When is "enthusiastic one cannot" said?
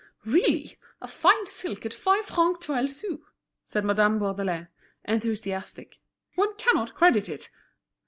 5.05-6.95